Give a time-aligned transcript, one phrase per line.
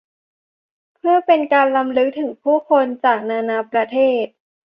[0.95, 4.25] เพื่อเป็นการรำลึกถึงผู้คนจากนานาประเทศ